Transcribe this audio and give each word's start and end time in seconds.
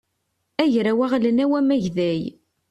agraw 0.63 0.99
aɣelnaw 1.05 1.51
amagday 1.59 2.21